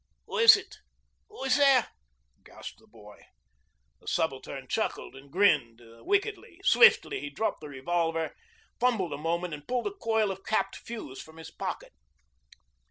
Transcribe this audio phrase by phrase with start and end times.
[0.25, 0.77] 'Who is it?
[1.29, 1.89] Who is there?'
[2.43, 3.23] gasped the boy.
[3.99, 6.59] The Subaltern chuckled, and grinned wickedly.
[6.63, 8.35] Swiftly he dropped the revolver,
[8.79, 11.93] fumbled a moment, and pulled a coil of capped fuse from his pocket.